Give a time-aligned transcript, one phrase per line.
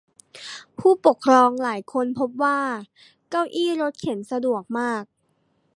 [0.79, 2.59] ผู้ปกครองหลายคนพบว่า
[3.29, 5.03] เก้าอี้รถเข็นสะดวกมาก